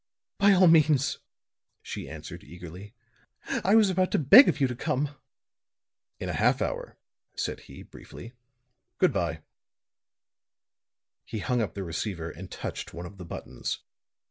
"By 0.39 0.53
all 0.53 0.65
means," 0.65 1.19
she 1.83 2.09
answered, 2.09 2.43
eagerly. 2.43 2.95
"I 3.63 3.75
was 3.75 3.91
about 3.91 4.09
to 4.13 4.17
beg 4.17 4.49
of 4.49 4.59
you 4.59 4.65
to 4.65 4.75
come." 4.75 5.09
"In 6.19 6.27
a 6.27 6.33
half 6.33 6.59
hour," 6.59 6.97
said 7.35 7.59
he, 7.69 7.83
briefly. 7.83 8.33
"Good 8.97 9.13
by." 9.13 9.43
He 11.23 11.37
hung 11.37 11.61
up 11.61 11.75
the 11.75 11.83
receiver 11.83 12.31
and 12.31 12.49
touched 12.49 12.95
one 12.95 13.05
of 13.05 13.17
the 13.19 13.25
buttons. 13.25 13.81